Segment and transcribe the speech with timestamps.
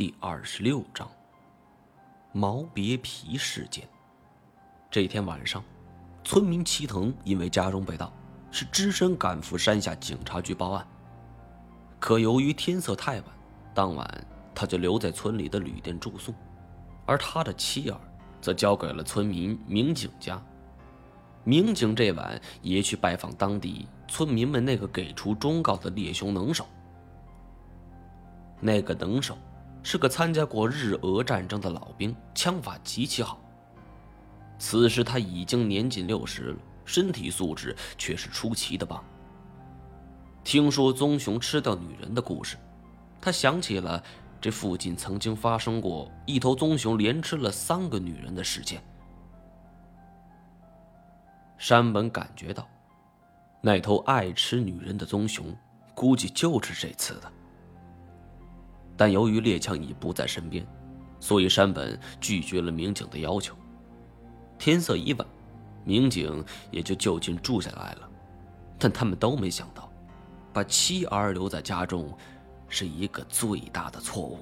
[0.00, 1.06] 第二十六章：
[2.32, 3.86] 毛别皮事件。
[4.90, 5.62] 这天晚上，
[6.24, 8.10] 村民齐藤因为家中被盗，
[8.50, 10.88] 是只身赶赴山下警察局报案。
[11.98, 13.24] 可由于天色太晚，
[13.74, 16.32] 当晚他就留在村里的旅店住宿，
[17.04, 18.00] 而他的妻儿
[18.40, 20.42] 则交给了村民民警家。
[21.44, 26.66] 民警这晚也去拜访当地村民们那个给出忠告的猎熊能手。
[28.62, 29.36] 那个能手
[29.82, 33.40] 是个参加过日俄战争的老兵，枪法极其好。
[34.58, 39.02] 此时他已经年近六十了，身体素质却是出奇的棒。
[40.44, 42.56] 听说棕熊吃掉女人的故事，
[43.20, 44.02] 他想起了
[44.40, 48.82] 这附近曾经发生过一头棕熊连吃了三个女人的事件。
[51.56, 52.66] 山本感觉到，
[53.60, 55.54] 那头爱吃女人的棕熊，
[55.94, 57.32] 估计就是这次的。
[58.96, 60.66] 但由于猎枪已不在身边，
[61.18, 63.54] 所以山本拒绝了民警的要求。
[64.58, 65.26] 天色已晚，
[65.84, 68.08] 民警也就就近住下来了。
[68.78, 69.90] 但他们都没想到，
[70.52, 72.12] 把妻儿留在家中，
[72.68, 74.38] 是一个最大的错误。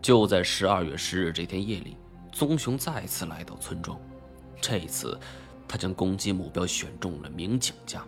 [0.00, 1.96] 就在十二月十日这天夜里。
[2.32, 3.96] 棕熊再次来到村庄，
[4.60, 5.16] 这次，
[5.68, 8.04] 他将攻击目标选中了民警家。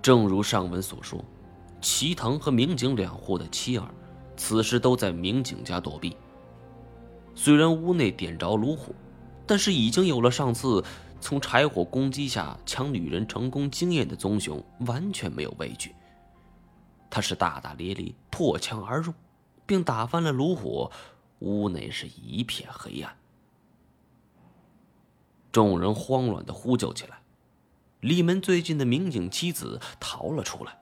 [0.00, 1.24] 正如上文所说，
[1.84, 3.86] 齐藤和民警两户的妻儿，
[4.38, 6.16] 此时都在民警家躲避。
[7.34, 8.94] 虽然屋内点着炉火，
[9.46, 10.82] 但是已经有了上次
[11.20, 15.94] 从柴火攻击下抢女人成功经验的棕熊，完全没有畏惧。
[17.10, 19.12] 他是大大咧咧破墙而入，
[19.66, 20.90] 并打翻了炉火。
[21.40, 23.14] 屋内是一片黑暗，
[25.52, 27.18] 众人慌乱的呼救起来。
[28.00, 30.78] 离门最近的民警妻子逃了出来，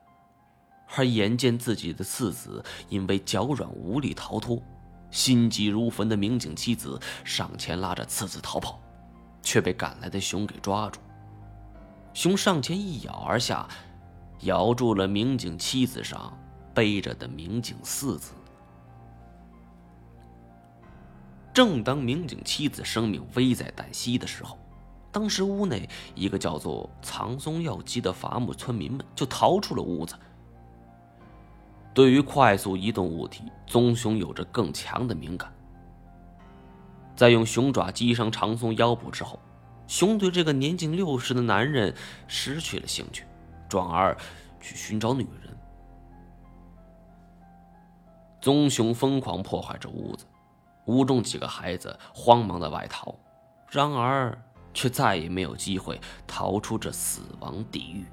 [0.94, 4.62] 而眼见自己的次子因为脚软无力逃脱，
[5.10, 8.80] 心急如焚的民警妻子上前拉着次子逃跑，
[9.42, 11.00] 却被赶来的熊给抓住。
[12.12, 13.66] 熊上前一咬而下，
[14.40, 16.36] 咬住了民警妻子上
[16.74, 18.32] 背着的民警四子。
[21.54, 24.58] 正当民警妻子生命危在旦夕的时候，
[25.10, 30.14] 当时屋内一个叫做藏松耀基的伐木村民们就逃出了屋子。
[31.94, 35.52] 对于快速移动物体，棕熊有着更强的敏感。
[37.14, 39.38] 在用熊爪击伤长松腰部之后，
[39.86, 41.94] 熊对这个年近六十的男人
[42.26, 43.26] 失去了兴趣，
[43.68, 44.16] 转而
[44.60, 45.56] 去寻找女人。
[48.40, 50.26] 棕熊疯狂破坏着屋子。
[50.86, 53.14] 屋中几个孩子慌忙的外逃，
[53.68, 54.36] 然而
[54.74, 58.04] 却再也没有机会逃出这死亡地狱。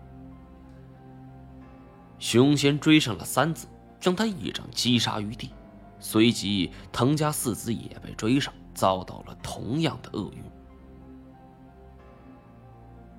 [2.20, 3.66] 熊先追上了三子，
[4.00, 5.52] 将他一掌击杀于地，
[6.00, 10.44] 随即藤家四子也被追上，遭到了同样的厄运。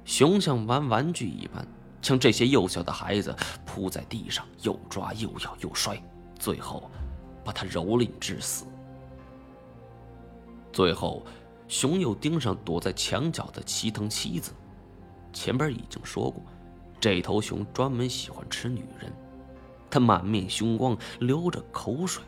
[0.04, 1.66] 熊像玩玩具一般，
[2.02, 3.34] 将这些幼小的孩子
[3.64, 6.00] 扑在地上，又抓又咬又摔，
[6.38, 6.90] 最后
[7.42, 8.66] 把他蹂躏致死。
[10.72, 11.24] 最后，
[11.68, 14.52] 熊又盯上躲在墙角的齐藤妻子。
[15.32, 16.42] 前边已经说过，
[17.00, 19.12] 这头熊专门喜欢吃女人。
[19.90, 22.22] 他满面凶光，流着口水，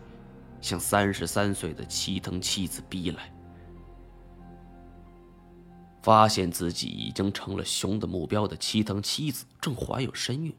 [0.61, 3.33] 向三十三岁的齐藤妻子逼来。
[6.03, 10.53] 发现自己已经成了熊的目标的齐藤妻子正怀有身孕，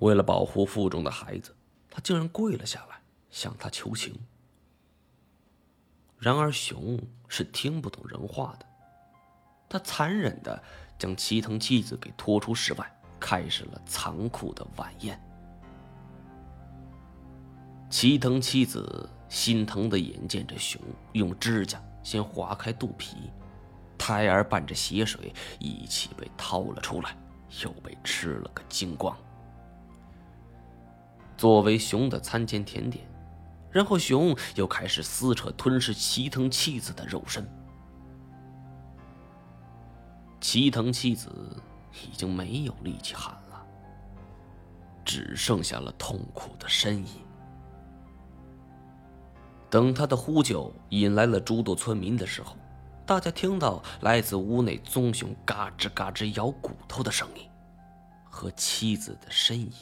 [0.00, 1.56] 为了保护腹中的孩子，
[1.88, 3.00] 他竟然跪了下来，
[3.30, 4.14] 向他求情。
[6.18, 8.66] 然而，熊是听不懂人话的。
[9.66, 10.62] 他残忍的
[10.98, 15.20] 将齐藤妻子给拖出室外，开始了残酷的晚宴。
[17.90, 20.80] 齐藤妻子心疼的眼见着熊
[21.12, 23.30] 用指甲先划开肚皮，
[23.96, 27.16] 胎儿伴着血水一起被掏了出来，
[27.62, 29.16] 又被吃了个精光。
[31.36, 33.04] 作为熊的餐前甜点。
[33.70, 37.44] 然后，熊又开始撕扯、吞噬齐藤妻子的肉身。
[40.40, 41.60] 齐藤妻子
[42.02, 43.66] 已经没有力气喊了，
[45.04, 47.06] 只剩下了痛苦的呻吟。
[49.70, 52.56] 等他的呼救引来了诸多村民的时候，
[53.04, 57.48] 大家听到来自屋内棕熊嘎吱嘎吱咬骨头的声音，
[58.30, 59.72] 和妻子的呻吟。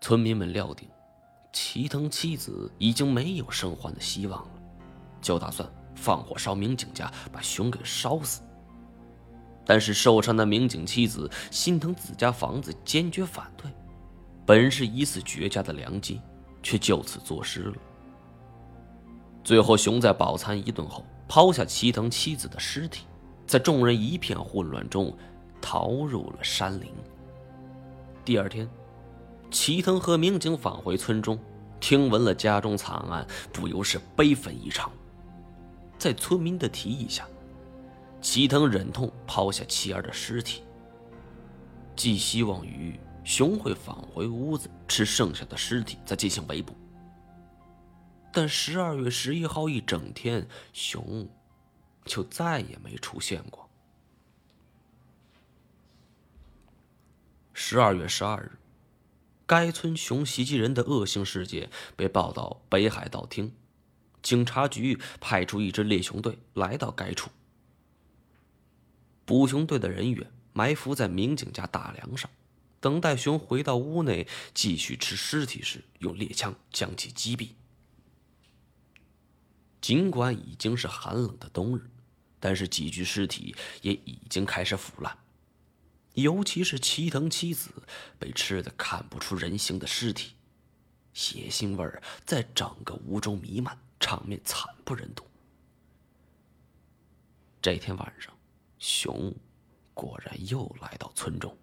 [0.00, 0.88] 村民们料定，
[1.52, 4.62] 齐藤妻子已经没有生还的希望了，
[5.20, 8.42] 就打算放火烧民警家，把熊给烧死。
[9.64, 13.70] 但是受伤的民警妻子心疼自家房子，坚决反对。
[14.44, 16.20] 本是一次绝佳的良机，
[16.62, 17.74] 却就此坐失了。
[19.44, 23.04] 最后，熊在饱餐一顿后，抛下齐藤妻子的尸体，
[23.46, 25.16] 在众人一片混乱中，
[25.60, 26.92] 逃入了山林。
[28.24, 28.68] 第二天，
[29.50, 31.38] 齐藤和民警返回村中，
[31.80, 34.90] 听闻了家中惨案，不由是悲愤异常。
[35.98, 37.26] 在村民的提议下，
[38.22, 40.62] 齐藤忍痛抛下妻儿的尸体，
[41.96, 46.72] 寄希望于熊会返回屋子吃剩下的尸体，再进行围捕。
[48.32, 51.28] 但十二月十一号一整天，熊
[52.04, 53.68] 就再也没出现过。
[57.52, 58.52] 十二月十二日，
[59.46, 63.52] 该村熊袭击人的恶性事件被报到北海道厅。
[64.22, 67.28] 警察局派出一支猎熊队来到该处。
[69.24, 72.30] 捕熊队的人员埋伏在民警家大梁上，
[72.80, 77.50] 等待熊回到屋内继续吃尸体时，用猎枪将其击毙。
[79.80, 81.90] 尽管已经是寒冷的冬日，
[82.38, 85.18] 但是几具尸体也已经开始腐烂，
[86.14, 87.70] 尤其是齐藤妻子
[88.18, 90.34] 被吃的看不出人形的尸体，
[91.12, 93.78] 血腥味儿在整个屋中弥漫。
[94.04, 95.24] 场面惨不忍睹。
[97.62, 98.36] 这天晚上，
[98.82, 99.32] 熊
[99.94, 101.56] 果然又来到村中，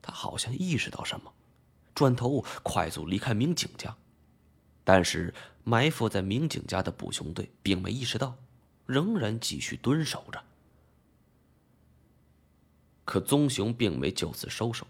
[0.00, 1.32] 他好像意识到什么，
[1.96, 3.96] 转头快速离开民警家。
[4.84, 8.36] 但是埋伏在民警家的捕熊队并没意识到，
[8.86, 10.40] 仍然继续蹲守着。
[13.04, 14.86] 可棕熊并没就此收手，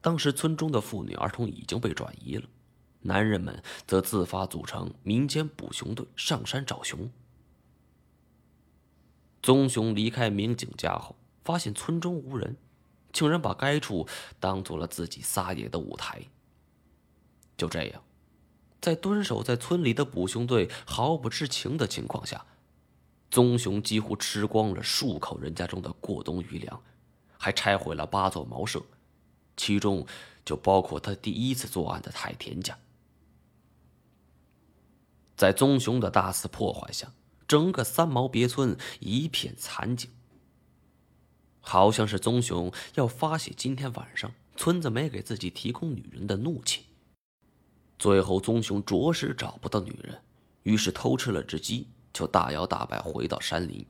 [0.00, 2.48] 当时村中的妇女儿童已经被转移了。
[3.00, 7.10] 男人们则自发组成民间捕熊队，上山找熊。
[9.42, 12.56] 棕熊离开民警家后，发现村中无人，
[13.12, 14.06] 竟然把该处
[14.40, 16.22] 当做了自己撒野的舞台。
[17.56, 18.02] 就这样，
[18.80, 22.44] 在蹲守在村里的捕熊队毫不知情的情况下，
[23.30, 26.80] 棕熊几乎吃光了数口人家中的过冬余粮，
[27.36, 28.82] 还拆毁了八座茅舍，
[29.56, 30.06] 其中
[30.44, 32.78] 就包括他第一次作案的太田家。
[35.36, 37.12] 在棕熊的大肆破坏下，
[37.48, 40.08] 整个三毛别村一片惨景。
[41.60, 46.84] 好像是棕熊要发泄今天晚上村子没给自己提供女人的怒气。
[47.98, 50.22] 最后，棕熊着实找不到女人，
[50.62, 53.84] 于是偷吃了只鸡，就大摇大摆回到山林。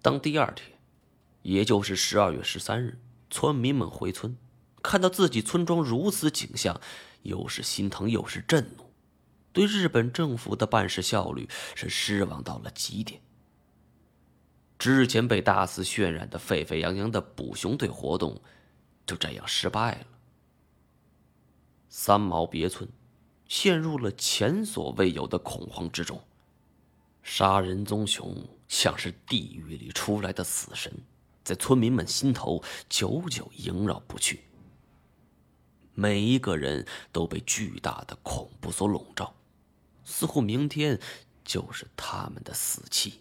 [0.00, 0.78] 当第二天，
[1.42, 2.98] 也就是十二月十三日，
[3.28, 4.36] 村民们回村，
[4.82, 6.80] 看到自己村庄如此景象。
[7.22, 8.87] 又是心疼又是震怒，
[9.58, 13.20] 对日本政府的办事效率是失望到了极点。
[14.78, 18.40] 之前被大肆渲染的沸沸扬扬的捕熊队活动，
[19.04, 20.06] 就这样失败了。
[21.88, 22.88] 三毛别村
[23.48, 26.22] 陷入了前所未有的恐慌之中，
[27.24, 28.32] 杀人棕熊
[28.68, 30.92] 像是地狱里出来的死神，
[31.42, 34.44] 在村民们心头久久萦绕不去。
[35.94, 39.34] 每一个人都被巨大的恐怖所笼罩，
[40.08, 40.98] 似乎明天
[41.44, 43.20] 就是他们的死期。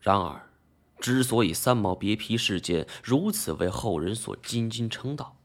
[0.00, 0.50] 然而，
[0.98, 5.36] 之所以三毛别皮事件如此为后人所津津称道，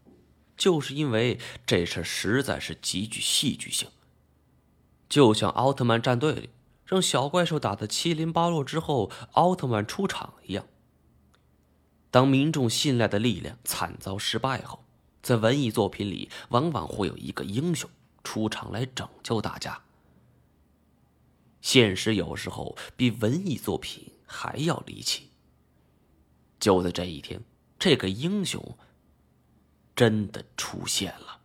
[0.55, 3.89] 就是因为这事实在是极具戏剧性。
[5.09, 6.49] 就像奥特曼战队里
[6.85, 10.65] 让小怪兽打得七零八落之后，奥特曼出场一样。
[12.09, 14.85] 当民众信赖的力量惨遭失败后，
[15.21, 17.89] 在文艺作品里往往会有一个英雄
[18.27, 19.81] 出场来拯救大家。
[21.61, 25.29] 现实有时候比文艺作品还要离奇。
[26.59, 27.41] 就在这一天，
[27.79, 28.77] 这个英雄
[29.95, 31.36] 真的出现了。